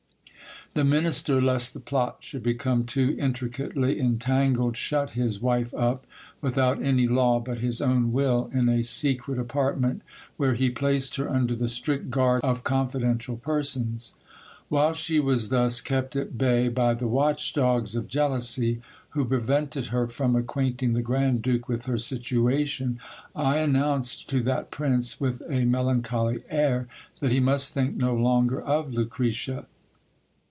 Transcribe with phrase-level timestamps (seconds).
[0.73, 6.07] The minister, lest the plot should become too intricately entangled, shut his wife up,
[6.39, 10.01] without any law but his own will, in a secret apartment,
[10.37, 14.13] where he placed her under the strict guard of confidential persons.
[14.69, 18.79] While she was thus kept at bay by the watch dogs of jealousy,
[19.09, 22.97] who prevented her from acquainting the grand duke with her situation,
[23.35, 26.87] I announced to that prince, with a melan choly air,
[27.19, 29.65] that he must think no longer of Lucretia.